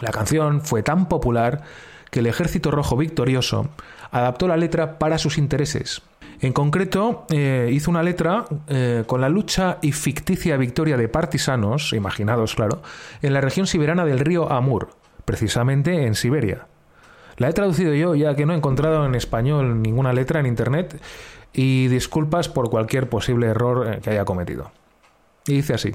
La 0.00 0.10
canción 0.10 0.60
fue 0.60 0.82
tan 0.82 1.08
popular 1.08 1.62
que 2.10 2.18
el 2.18 2.26
Ejército 2.26 2.72
Rojo 2.72 2.96
victorioso 2.96 3.68
adaptó 4.10 4.48
la 4.48 4.56
letra 4.56 4.98
para 4.98 5.18
sus 5.18 5.38
intereses. 5.38 6.02
En 6.42 6.52
concreto, 6.52 7.24
eh, 7.30 7.70
hizo 7.72 7.88
una 7.88 8.02
letra 8.02 8.46
eh, 8.66 9.04
con 9.06 9.20
la 9.20 9.28
lucha 9.28 9.78
y 9.80 9.92
ficticia 9.92 10.56
victoria 10.56 10.96
de 10.96 11.08
partisanos, 11.08 11.92
imaginados, 11.92 12.56
claro, 12.56 12.82
en 13.22 13.32
la 13.32 13.40
región 13.40 13.68
siberiana 13.68 14.04
del 14.04 14.18
río 14.18 14.50
Amur, 14.50 14.88
precisamente 15.24 16.04
en 16.04 16.16
Siberia. 16.16 16.66
La 17.36 17.48
he 17.48 17.52
traducido 17.52 17.94
yo, 17.94 18.16
ya 18.16 18.34
que 18.34 18.44
no 18.44 18.54
he 18.54 18.56
encontrado 18.56 19.06
en 19.06 19.14
español 19.14 19.82
ninguna 19.82 20.12
letra 20.12 20.40
en 20.40 20.46
internet, 20.46 21.00
y 21.52 21.86
disculpas 21.86 22.48
por 22.48 22.70
cualquier 22.70 23.08
posible 23.08 23.46
error 23.46 23.86
eh, 23.86 24.00
que 24.02 24.10
haya 24.10 24.24
cometido. 24.24 24.72
Y 25.46 25.54
dice 25.54 25.74
así. 25.74 25.94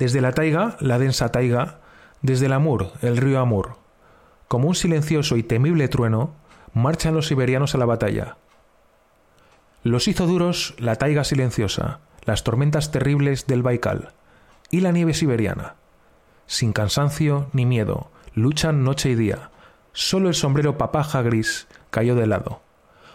Desde 0.00 0.20
la 0.20 0.32
taiga, 0.32 0.76
la 0.80 0.98
densa 0.98 1.30
taiga, 1.30 1.78
desde 2.22 2.46
el 2.46 2.52
Amur, 2.54 2.90
el 3.02 3.18
río 3.18 3.38
Amur, 3.38 3.76
como 4.48 4.66
un 4.66 4.74
silencioso 4.74 5.36
y 5.36 5.44
temible 5.44 5.86
trueno, 5.86 6.34
marchan 6.74 7.14
los 7.14 7.28
siberianos 7.28 7.76
a 7.76 7.78
la 7.78 7.84
batalla. 7.84 8.36
Los 9.82 10.08
hizo 10.08 10.26
duros 10.26 10.74
la 10.78 10.96
taiga 10.96 11.24
silenciosa, 11.24 12.00
las 12.24 12.44
tormentas 12.44 12.90
terribles 12.90 13.46
del 13.46 13.62
Baikal 13.62 14.12
y 14.70 14.80
la 14.80 14.92
nieve 14.92 15.14
siberiana. 15.14 15.74
Sin 16.46 16.72
cansancio 16.72 17.48
ni 17.52 17.64
miedo, 17.64 18.10
luchan 18.34 18.84
noche 18.84 19.10
y 19.10 19.14
día. 19.14 19.50
Solo 19.92 20.28
el 20.28 20.34
sombrero 20.34 20.76
papaja 20.76 21.22
gris 21.22 21.66
cayó 21.90 22.14
de 22.14 22.26
lado. 22.26 22.60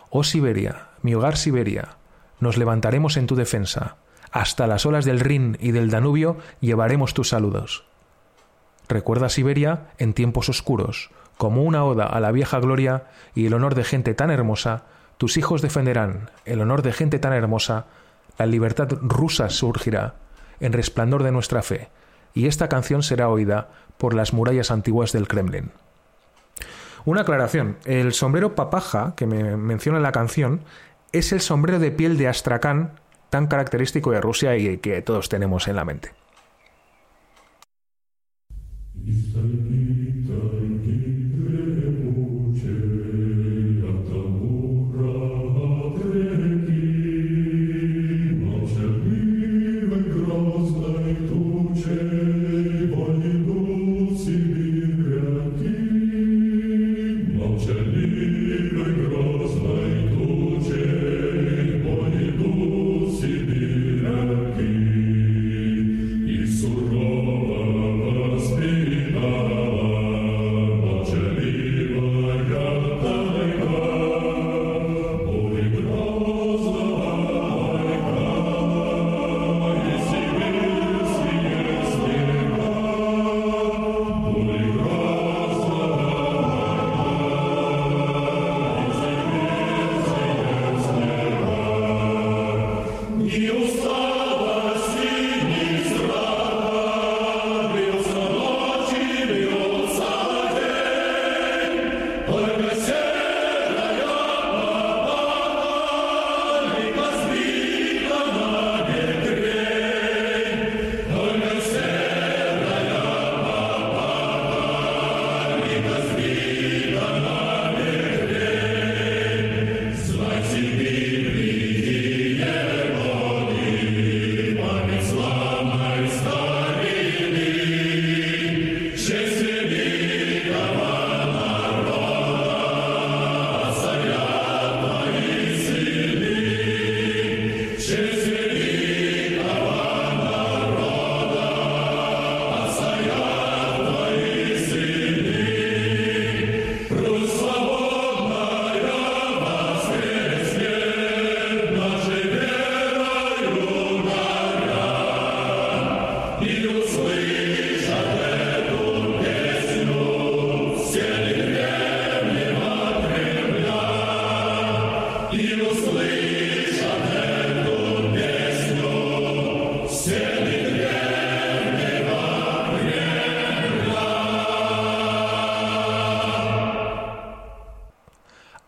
Oh 0.09 0.23
Siberia, 0.23 0.87
mi 1.01 1.13
hogar 1.13 1.37
Siberia, 1.37 1.97
nos 2.39 2.57
levantaremos 2.57 3.17
en 3.17 3.27
tu 3.27 3.35
defensa. 3.35 3.97
Hasta 4.31 4.65
las 4.65 4.85
olas 4.85 5.05
del 5.05 5.19
Rin 5.19 5.57
y 5.61 5.71
del 5.71 5.91
Danubio 5.91 6.37
llevaremos 6.61 7.13
tus 7.13 7.29
saludos. 7.29 7.85
Recuerda 8.87 9.29
Siberia 9.29 9.87
en 9.97 10.13
tiempos 10.13 10.49
oscuros, 10.49 11.11
como 11.37 11.63
una 11.63 11.83
oda 11.85 12.05
a 12.05 12.19
la 12.19 12.31
vieja 12.31 12.59
gloria 12.59 13.05
y 13.35 13.45
el 13.45 13.53
honor 13.53 13.75
de 13.75 13.83
gente 13.83 14.13
tan 14.13 14.31
hermosa, 14.31 14.85
tus 15.17 15.37
hijos 15.37 15.61
defenderán 15.61 16.29
el 16.45 16.61
honor 16.61 16.81
de 16.81 16.93
gente 16.93 17.19
tan 17.19 17.33
hermosa, 17.33 17.85
la 18.37 18.45
libertad 18.45 18.89
rusa 19.01 19.49
surgirá 19.49 20.15
en 20.59 20.73
resplandor 20.73 21.23
de 21.23 21.31
nuestra 21.31 21.61
fe, 21.61 21.89
y 22.33 22.47
esta 22.47 22.67
canción 22.69 23.03
será 23.03 23.29
oída 23.29 23.69
por 23.97 24.13
las 24.13 24.33
murallas 24.33 24.71
antiguas 24.71 25.11
del 25.11 25.27
Kremlin. 25.27 25.71
Una 27.05 27.21
aclaración, 27.21 27.77
el 27.85 28.13
sombrero 28.13 28.55
papaja 28.55 29.13
que 29.15 29.27
me 29.27 29.55
menciona 29.57 29.97
en 29.99 30.03
la 30.03 30.11
canción 30.11 30.61
es 31.11 31.31
el 31.31 31.39
sombrero 31.39 31.79
de 31.79 31.91
piel 31.91 32.17
de 32.17 32.27
Astrakán 32.27 32.99
tan 33.29 33.47
característico 33.47 34.11
de 34.11 34.21
Rusia 34.21 34.57
y 34.57 34.77
que 34.79 35.01
todos 35.01 35.29
tenemos 35.29 35.67
en 35.67 35.75
la 35.75 35.85
mente. 35.85 36.11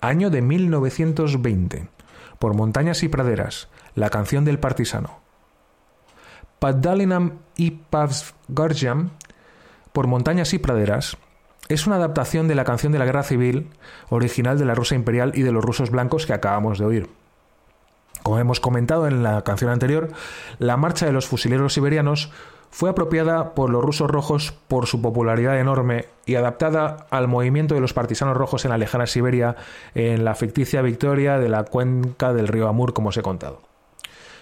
Año 0.07 0.29
de 0.29 0.41
1920, 0.41 1.89
por 2.39 2.53
Montañas 2.53 3.03
y 3.03 3.09
Praderas, 3.09 3.67
la 3.93 4.09
canción 4.09 4.45
del 4.45 4.59
partisano. 4.59 5.19
Paddalinam 6.59 7.39
y 7.55 7.71
Pavsgorjam, 7.71 9.11
por 9.93 10.07
Montañas 10.07 10.53
y 10.53 10.59
Praderas, 10.59 11.17
es 11.69 11.85
una 11.85 11.97
adaptación 11.97 12.47
de 12.47 12.55
la 12.55 12.63
canción 12.63 12.93
de 12.93 12.99
la 12.99 13.05
Guerra 13.05 13.23
Civil 13.23 13.69
original 14.09 14.57
de 14.57 14.65
la 14.65 14.75
Rusia 14.75 14.95
imperial 14.95 15.33
y 15.35 15.41
de 15.41 15.51
los 15.51 15.63
rusos 15.63 15.91
blancos 15.91 16.25
que 16.25 16.33
acabamos 16.33 16.79
de 16.79 16.85
oír. 16.85 17.09
Como 18.23 18.39
hemos 18.39 18.59
comentado 18.59 19.07
en 19.07 19.23
la 19.23 19.43
canción 19.43 19.69
anterior, 19.69 20.09
la 20.59 20.77
marcha 20.77 21.05
de 21.05 21.11
los 21.11 21.27
fusileros 21.27 21.73
siberianos 21.73 22.31
fue 22.77 22.91
apropiada 22.91 23.55
por 23.55 23.71
los 23.71 23.83
rusos 23.83 24.07
rojos 24.07 24.53
por 24.67 24.85
su 24.85 25.01
popularidad 25.01 25.59
enorme 25.59 26.05
y 26.27 26.35
adaptada 26.35 27.07
al 27.09 27.27
movimiento 27.27 27.73
de 27.73 27.81
los 27.81 27.93
partisanos 27.93 28.37
rojos 28.37 28.65
en 28.65 28.69
la 28.69 28.77
lejana 28.77 29.07
Siberia 29.07 29.55
en 29.95 30.23
la 30.23 30.35
ficticia 30.35 30.83
victoria 30.83 31.39
de 31.39 31.49
la 31.49 31.63
cuenca 31.63 32.33
del 32.33 32.47
río 32.47 32.67
Amur, 32.67 32.93
como 32.93 33.09
os 33.09 33.17
he 33.17 33.23
contado. 33.23 33.63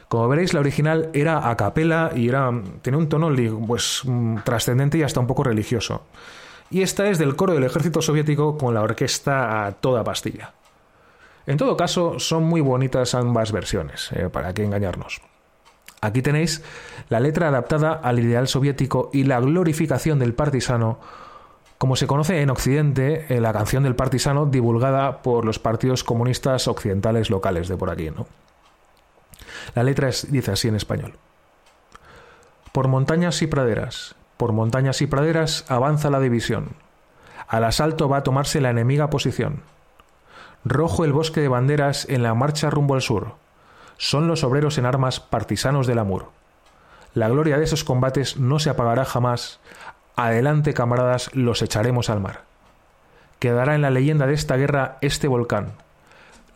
Como 0.09 0.27
veréis, 0.27 0.53
la 0.53 0.59
original 0.59 1.11
era 1.13 1.49
a 1.49 1.55
capela 1.55 2.11
y 2.13 2.27
era, 2.27 2.51
tenía 2.81 2.97
un 2.97 3.07
tono 3.07 3.33
pues, 3.65 4.01
mm, 4.03 4.39
trascendente 4.43 4.97
y 4.97 5.03
hasta 5.03 5.21
un 5.21 5.27
poco 5.27 5.45
religioso. 5.45 6.01
Y 6.69 6.81
esta 6.81 7.07
es 7.07 7.17
del 7.17 7.37
coro 7.37 7.53
del 7.53 7.63
ejército 7.63 8.01
soviético 8.01 8.57
con 8.57 8.73
la 8.73 8.81
orquesta 8.81 9.65
a 9.65 9.71
toda 9.71 10.03
pastilla. 10.03 10.51
En 11.47 11.55
todo 11.55 11.77
caso, 11.77 12.19
son 12.19 12.43
muy 12.43 12.59
bonitas 12.59 13.15
ambas 13.15 13.53
versiones, 13.53 14.09
eh, 14.11 14.27
para 14.27 14.53
qué 14.53 14.65
engañarnos. 14.65 15.21
Aquí 16.05 16.21
tenéis 16.21 16.61
la 17.09 17.19
letra 17.19 17.47
adaptada 17.47 17.93
al 17.93 18.19
ideal 18.19 18.47
soviético 18.47 19.09
y 19.11 19.23
la 19.23 19.39
glorificación 19.39 20.19
del 20.19 20.35
partisano, 20.35 20.99
como 21.79 21.95
se 21.95 22.05
conoce 22.05 22.41
en 22.41 22.51
Occidente, 22.51 23.25
la 23.39 23.51
canción 23.53 23.81
del 23.83 23.95
partisano 23.95 24.45
divulgada 24.45 25.23
por 25.23 25.45
los 25.45 25.57
partidos 25.57 26.03
comunistas 26.03 26.67
occidentales 26.67 27.31
locales 27.31 27.67
de 27.67 27.75
por 27.75 27.89
aquí. 27.89 28.11
¿no? 28.11 28.27
La 29.73 29.81
letra 29.81 30.09
dice 30.29 30.51
así 30.51 30.67
en 30.67 30.75
español. 30.75 31.13
Por 32.71 32.87
montañas 32.87 33.41
y 33.41 33.47
praderas, 33.47 34.15
por 34.37 34.51
montañas 34.51 35.01
y 35.01 35.07
praderas 35.07 35.65
avanza 35.69 36.11
la 36.11 36.19
división. 36.19 36.75
Al 37.47 37.63
asalto 37.63 38.07
va 38.09 38.17
a 38.17 38.23
tomarse 38.23 38.61
la 38.61 38.69
enemiga 38.69 39.09
posición. 39.09 39.61
Rojo 40.65 41.03
el 41.03 41.13
bosque 41.13 41.41
de 41.41 41.47
banderas 41.47 42.07
en 42.09 42.21
la 42.21 42.33
marcha 42.35 42.69
rumbo 42.69 42.93
al 42.93 43.01
sur. 43.01 43.35
Son 43.97 44.27
los 44.27 44.43
obreros 44.43 44.77
en 44.77 44.85
armas 44.85 45.19
partisanos 45.19 45.87
del 45.87 45.99
amor. 45.99 46.29
La 47.13 47.29
gloria 47.29 47.57
de 47.57 47.63
esos 47.63 47.83
combates 47.83 48.37
no 48.37 48.59
se 48.59 48.69
apagará 48.69 49.05
jamás. 49.05 49.59
Adelante, 50.15 50.73
camaradas, 50.73 51.33
los 51.33 51.61
echaremos 51.61 52.09
al 52.09 52.19
mar. 52.19 52.43
Quedará 53.39 53.75
en 53.75 53.81
la 53.81 53.89
leyenda 53.89 54.27
de 54.27 54.33
esta 54.33 54.57
guerra 54.57 54.97
este 55.01 55.27
volcán. 55.27 55.73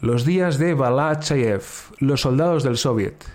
Los 0.02 0.26
días 0.26 0.58
de 0.58 0.74
Balachayev, 0.74 1.64
los 2.00 2.22
soldados 2.22 2.64
del 2.64 2.78
Soviet. 2.78 3.26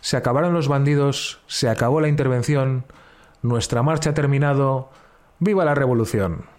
Se 0.00 0.16
acabaron 0.16 0.52
los 0.52 0.68
bandidos, 0.68 1.40
se 1.46 1.68
acabó 1.68 2.00
la 2.00 2.08
intervención, 2.08 2.84
nuestra 3.42 3.82
marcha 3.82 4.10
ha 4.10 4.14
terminado. 4.14 4.90
¡Viva 5.38 5.64
la 5.64 5.74
revolución! 5.74 6.57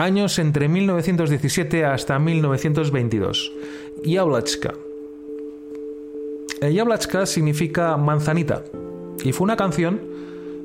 Años 0.00 0.38
entre 0.38 0.68
1917 0.68 1.84
hasta 1.84 2.18
1922. 2.18 3.52
Yablachka. 4.04 4.74
Yablachka 6.60 7.26
significa 7.26 7.96
manzanita 7.96 8.64
y 9.22 9.32
fue 9.32 9.44
una 9.44 9.56
canción 9.56 10.00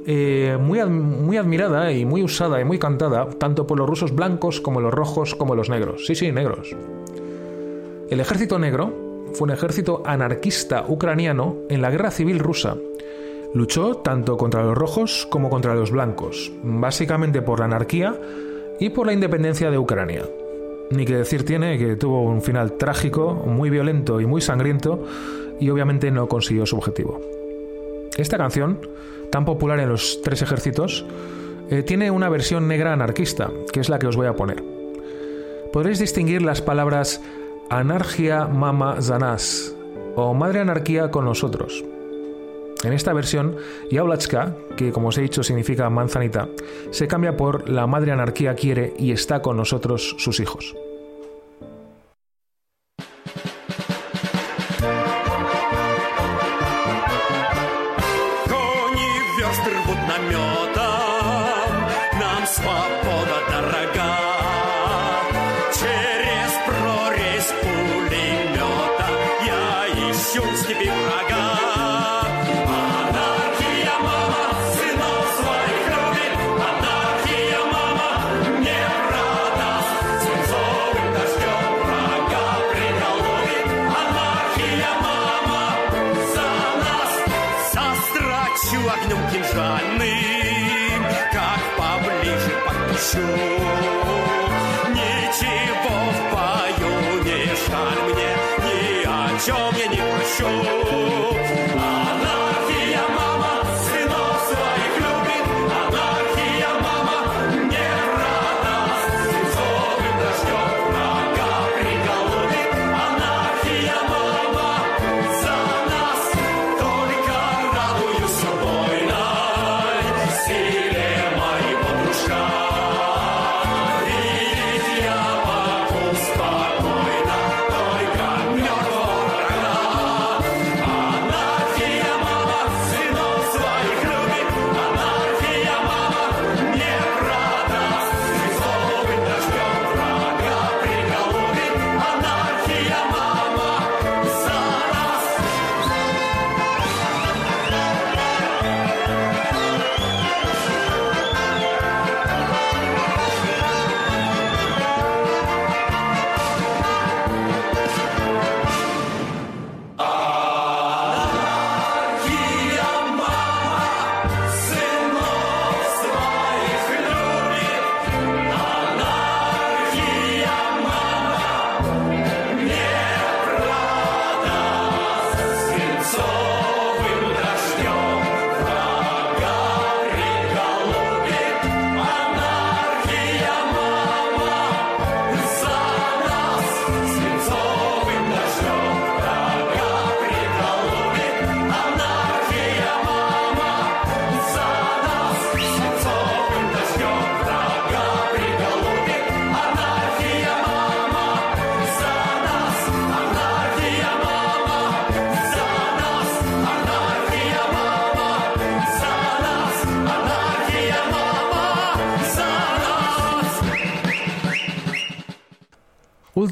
eh, 0.07 0.57
muy, 0.59 0.83
muy 0.85 1.37
admirada 1.37 1.91
y 1.91 2.05
muy 2.05 2.23
usada 2.23 2.61
y 2.61 2.65
muy 2.65 2.79
cantada 2.79 3.29
tanto 3.29 3.65
por 3.67 3.77
los 3.77 3.89
rusos 3.89 4.13
blancos 4.13 4.61
como 4.61 4.81
los 4.81 4.93
rojos 4.93 5.35
como 5.35 5.55
los 5.55 5.69
negros. 5.69 6.05
Sí, 6.05 6.15
sí, 6.15 6.31
negros. 6.31 6.75
El 8.09 8.19
ejército 8.19 8.59
negro 8.59 8.93
fue 9.33 9.47
un 9.47 9.51
ejército 9.51 10.03
anarquista 10.05 10.85
ucraniano 10.87 11.57
en 11.69 11.81
la 11.81 11.89
guerra 11.89 12.11
civil 12.11 12.39
rusa. 12.39 12.77
Luchó 13.53 13.95
tanto 13.97 14.37
contra 14.37 14.63
los 14.63 14.77
rojos 14.77 15.27
como 15.29 15.49
contra 15.49 15.75
los 15.75 15.91
blancos, 15.91 16.51
básicamente 16.61 17.41
por 17.41 17.59
la 17.59 17.65
anarquía 17.65 18.19
y 18.79 18.89
por 18.89 19.07
la 19.07 19.13
independencia 19.13 19.71
de 19.71 19.77
Ucrania. 19.77 20.23
Ni 20.91 21.05
que 21.05 21.15
decir 21.15 21.45
tiene 21.45 21.77
que 21.77 21.95
tuvo 21.95 22.21
un 22.23 22.41
final 22.41 22.73
trágico, 22.73 23.33
muy 23.33 23.69
violento 23.69 24.21
y 24.21 24.25
muy 24.25 24.41
sangriento, 24.41 25.03
y 25.59 25.69
obviamente 25.69 26.11
no 26.11 26.27
consiguió 26.27 26.65
su 26.65 26.77
objetivo. 26.77 27.19
Esta 28.17 28.37
canción, 28.37 28.79
tan 29.31 29.45
popular 29.45 29.79
en 29.79 29.89
los 29.89 30.21
tres 30.21 30.41
ejércitos, 30.41 31.05
eh, 31.69 31.83
tiene 31.83 32.11
una 32.11 32.29
versión 32.29 32.67
negra 32.67 32.93
anarquista, 32.93 33.49
que 33.73 33.79
es 33.79 33.89
la 33.89 33.99
que 33.99 34.07
os 34.07 34.15
voy 34.15 34.27
a 34.27 34.35
poner. 34.35 34.63
Podréis 35.73 35.99
distinguir 35.99 36.41
las 36.41 36.61
palabras 36.61 37.21
anarquía 37.69 38.45
mama 38.45 39.01
zanas 39.01 39.75
o 40.15 40.33
madre 40.33 40.59
anarquía 40.59 41.09
con 41.11 41.25
nosotros. 41.25 41.83
En 42.83 42.93
esta 42.93 43.13
versión, 43.13 43.55
Yablachka, 43.89 44.55
que 44.75 44.91
como 44.91 45.07
os 45.09 45.17
he 45.17 45.21
dicho 45.21 45.43
significa 45.43 45.89
manzanita, 45.89 46.49
se 46.91 47.07
cambia 47.07 47.37
por 47.37 47.69
La 47.69 47.87
Madre 47.87 48.11
Anarquía 48.11 48.55
quiere 48.55 48.93
y 48.99 49.11
está 49.11 49.41
con 49.41 49.57
nosotros 49.57 50.15
sus 50.19 50.39
hijos. 50.39 50.75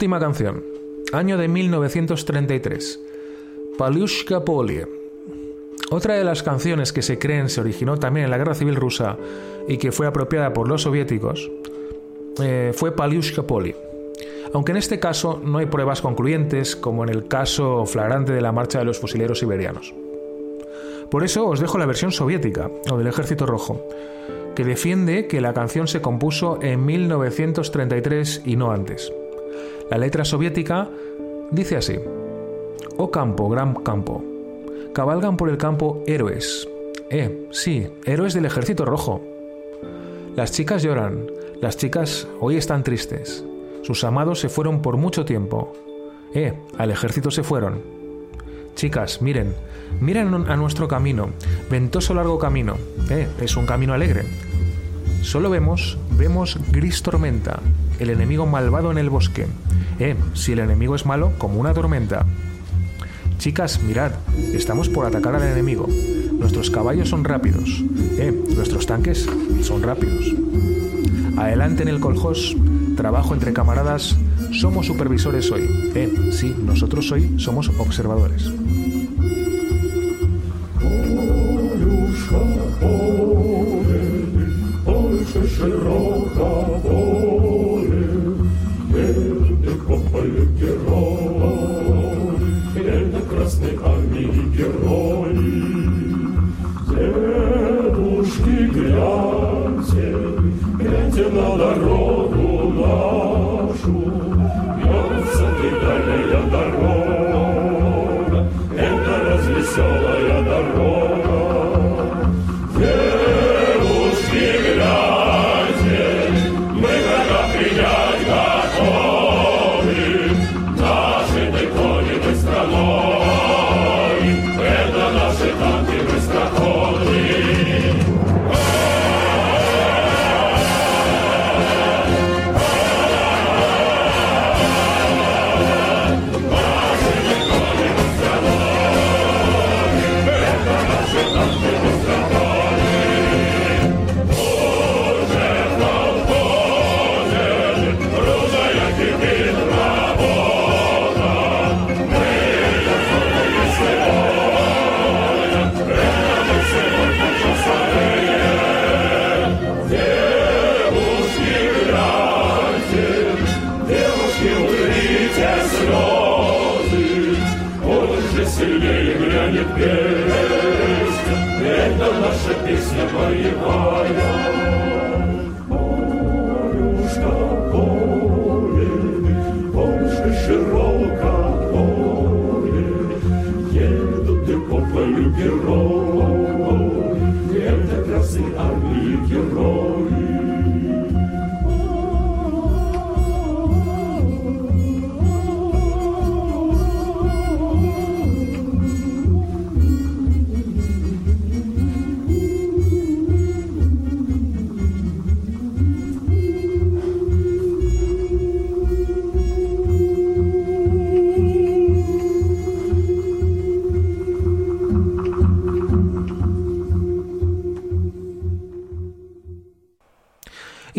Última 0.03 0.19
canción. 0.19 0.65
Año 1.13 1.37
de 1.37 1.47
1933. 1.47 2.99
Palushka 3.77 4.43
Polie. 4.43 4.85
Otra 5.91 6.15
de 6.15 6.25
las 6.25 6.43
canciones 6.43 6.91
que 6.91 7.01
se 7.01 7.17
creen 7.17 7.47
se 7.47 7.61
originó 7.61 7.97
también 7.97 8.25
en 8.25 8.31
la 8.31 8.37
Guerra 8.37 8.53
Civil 8.53 8.75
Rusa 8.75 9.15
y 9.65 9.77
que 9.77 9.93
fue 9.93 10.05
apropiada 10.05 10.51
por 10.51 10.67
los 10.67 10.81
soviéticos 10.81 11.49
eh, 12.41 12.73
fue 12.75 12.93
Palushka 12.93 13.43
Polie. 13.43 13.77
Aunque 14.53 14.73
en 14.73 14.77
este 14.79 14.99
caso 14.99 15.39
no 15.41 15.59
hay 15.59 15.67
pruebas 15.67 16.01
concluyentes, 16.01 16.75
como 16.75 17.05
en 17.05 17.09
el 17.09 17.29
caso 17.29 17.85
flagrante 17.85 18.33
de 18.33 18.41
la 18.41 18.51
marcha 18.51 18.79
de 18.79 18.85
los 18.85 18.99
fusileros 18.99 19.39
siberianos. 19.39 19.93
Por 21.09 21.23
eso 21.23 21.47
os 21.47 21.61
dejo 21.61 21.77
la 21.77 21.85
versión 21.85 22.11
soviética, 22.11 22.69
o 22.91 22.97
del 22.97 23.07
Ejército 23.07 23.45
Rojo, 23.45 23.87
que 24.53 24.65
defiende 24.65 25.27
que 25.27 25.39
la 25.39 25.53
canción 25.53 25.87
se 25.87 26.01
compuso 26.01 26.59
en 26.61 26.85
1933 26.85 28.41
y 28.43 28.57
no 28.57 28.73
antes. 28.73 29.09
La 29.93 29.99
letra 29.99 30.25
soviética 30.25 30.89
dice 31.51 31.77
así: 31.77 31.99
Oh 32.97 33.12
campo, 33.12 33.47
gran 33.47 33.75
campo, 33.75 34.23
cabalgan 34.91 35.38
por 35.38 35.49
el 35.49 35.60
campo 35.60 36.01
héroes. 36.08 36.67
Eh, 37.12 37.47
sí, 37.51 37.88
héroes 38.03 38.34
del 38.34 38.45
ejército 38.45 38.86
rojo. 38.86 39.21
Las 40.36 40.51
chicas 40.51 40.82
lloran, 40.82 41.27
las 41.62 41.77
chicas 41.77 42.27
hoy 42.39 42.58
están 42.58 42.84
tristes. 42.84 43.45
Sus 43.84 44.03
amados 44.03 44.39
se 44.39 44.49
fueron 44.49 44.82
por 44.82 44.97
mucho 44.97 45.25
tiempo. 45.25 45.73
Eh, 46.34 46.53
al 46.79 46.89
ejército 46.89 47.29
se 47.29 47.43
fueron. 47.43 47.79
Chicas, 48.73 49.21
miren, 49.21 49.53
miren 50.01 50.34
a 50.34 50.56
nuestro 50.56 50.88
camino, 50.88 51.29
ventoso 51.69 52.15
largo 52.15 52.39
camino. 52.39 52.77
Eh, 53.12 53.27
es 53.39 53.56
un 53.56 53.67
camino 53.67 53.93
alegre. 53.93 54.23
Solo 55.21 55.51
vemos, 55.51 55.99
vemos 56.17 56.58
gris 56.71 57.03
tormenta, 57.03 57.60
el 57.99 58.10
enemigo 58.10 58.45
malvado 58.45 58.91
en 58.91 58.97
el 58.97 59.10
bosque. 59.10 59.47
Eh, 59.99 60.15
si 60.34 60.53
el 60.53 60.60
enemigo 60.60 60.95
es 60.95 61.06
malo, 61.06 61.34
como 61.38 61.60
una 61.60 61.73
tormenta. 61.73 62.25
Chicas, 63.38 63.81
mirad, 63.83 64.12
estamos 64.54 64.89
por 64.89 65.06
atacar 65.06 65.35
al 65.35 65.44
enemigo. 65.44 65.87
Nuestros 66.31 66.69
caballos 66.69 67.10
son 67.10 67.23
rápidos. 67.23 67.83
Eh, 68.17 68.33
nuestros 68.56 68.85
tanques 68.85 69.27
son 69.62 69.83
rápidos. 69.83 70.33
Adelante 71.37 71.83
en 71.83 71.89
el 71.89 72.00
coljós, 72.00 72.56
trabajo 72.96 73.33
entre 73.33 73.54
camaradas, 73.54 74.15
somos 74.52 74.85
supervisores 74.85 75.52
hoy. 75.52 75.67
Eh, 75.96 76.31
sí, 76.31 76.56
nosotros 76.63 77.12
hoy 77.12 77.39
somos 77.39 77.69
observadores. 77.79 78.52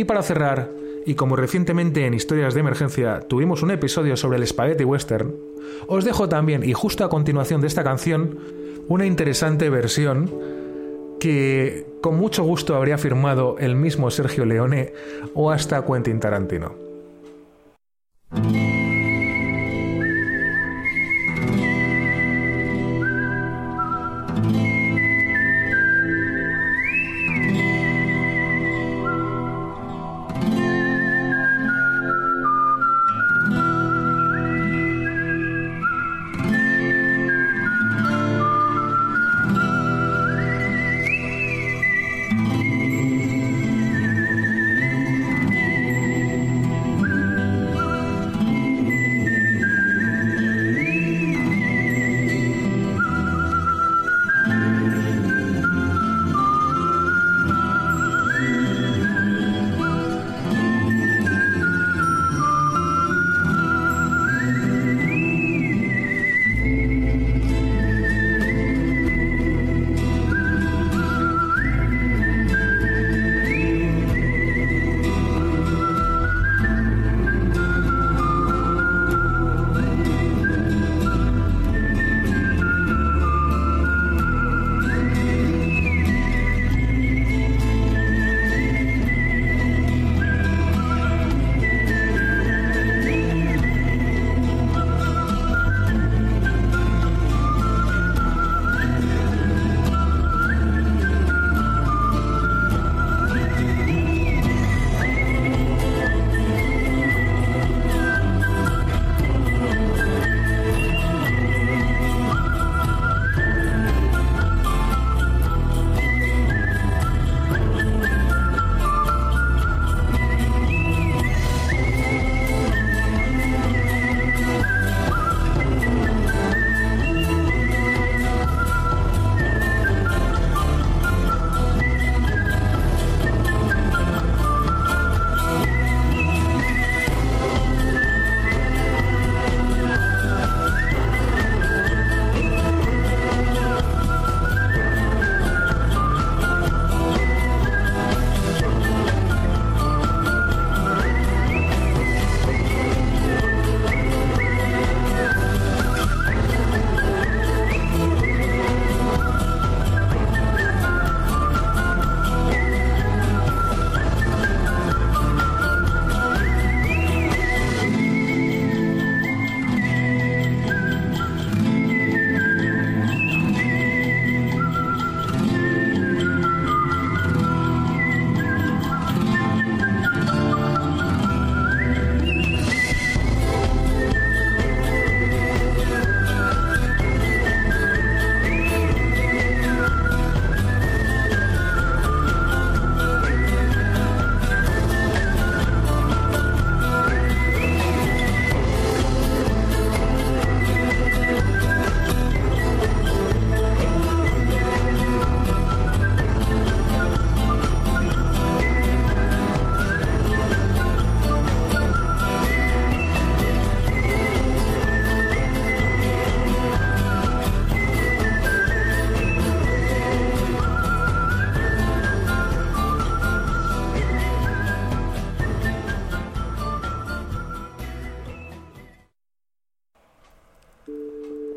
Y 0.05 0.07
para 0.07 0.23
cerrar, 0.23 0.71
y 1.07 1.15
como 1.15 1.35
recientemente 1.35 2.05
en 2.05 2.13
Historias 2.13 2.53
de 2.53 2.61
Emergencia 2.61 3.21
tuvimos 3.21 3.63
un 3.63 3.71
episodio 3.71 4.19
sobre 4.19 4.37
el 4.37 4.47
spaghetti 4.47 4.85
western, 4.85 5.35
os 5.87 6.05
dejo 6.05 6.29
también, 6.29 6.63
y 6.63 6.75
justo 6.75 7.05
a 7.05 7.09
continuación 7.09 7.63
de 7.63 7.69
esta 7.69 7.85
canción, 7.85 8.39
una 8.89 9.07
interesante 9.07 9.71
versión 9.71 10.31
que 11.19 11.87
con 12.03 12.19
mucho 12.19 12.45
gusto 12.45 12.75
habría 12.75 12.99
firmado 12.99 13.57
el 13.59 13.77
mismo 13.77 14.11
Sergio 14.11 14.45
Leone 14.45 14.93
o 15.33 15.51
hasta 15.51 15.87
Quentin 15.87 16.21
Tarantino. 16.21 16.75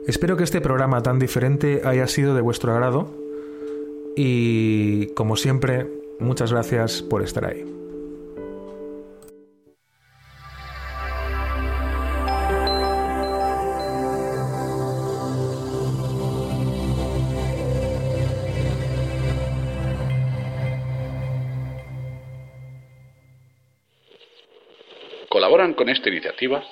Espero 0.07 0.37
que 0.37 0.45
este 0.45 0.61
programa 0.61 1.03
tan 1.03 1.19
diferente 1.19 1.81
haya 1.83 2.07
sido 2.07 2.33
de 2.33 2.39
vuestro 2.39 2.71
agrado 2.71 3.13
y, 4.15 5.07
como 5.07 5.35
siempre, 5.35 5.85
muchas 6.21 6.53
gracias 6.53 7.01
por 7.01 7.23
estar 7.23 7.43
ahí. 7.43 7.65
Colaboran 25.27 25.73
con 25.73 25.89
esta 25.89 26.07
iniciativa 26.07 26.63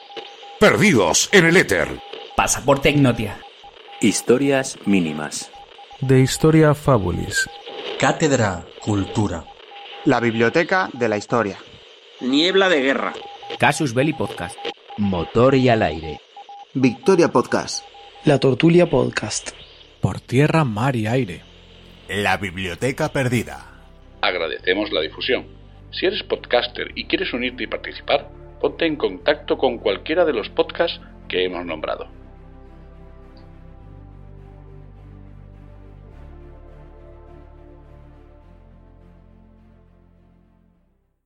Perdidos 0.57 1.29
en 1.33 1.45
el 1.45 1.57
éter. 1.57 2.14
Pasaporte 2.35 2.89
Ignotia. 2.89 3.39
Historias 4.01 4.77
mínimas. 4.85 5.49
De 6.01 6.19
Historia 6.19 6.73
Fabulis. 6.73 7.49
Cátedra 7.97 8.65
Cultura. 8.81 9.45
La 10.03 10.19
Biblioteca 10.19 10.89
de 10.91 11.07
la 11.07 11.15
Historia. 11.15 11.57
Niebla 12.19 12.67
de 12.67 12.81
Guerra. 12.81 13.13
Casus 13.57 13.93
Belli 13.93 14.11
Podcast. 14.11 14.57
Motor 14.97 15.55
y 15.55 15.69
al 15.69 15.81
aire. 15.81 16.19
Victoria 16.73 17.29
Podcast. 17.29 17.85
La 18.25 18.37
Tortulia 18.37 18.89
Podcast. 18.89 19.51
Por 20.01 20.19
tierra, 20.19 20.65
mar 20.65 20.97
y 20.97 21.07
aire. 21.07 21.41
La 22.09 22.35
Biblioteca 22.35 23.13
Perdida. 23.13 23.65
Agradecemos 24.21 24.91
la 24.91 24.99
difusión. 24.99 25.47
Si 25.91 26.05
eres 26.05 26.21
podcaster 26.23 26.91
y 26.95 27.05
quieres 27.05 27.31
unirte 27.31 27.63
y 27.63 27.67
participar, 27.67 28.29
ponte 28.59 28.85
en 28.85 28.97
contacto 28.97 29.57
con 29.57 29.77
cualquiera 29.77 30.25
de 30.25 30.33
los 30.33 30.49
podcasts 30.49 30.99
que 31.29 31.45
hemos 31.45 31.65
nombrado. 31.65 32.24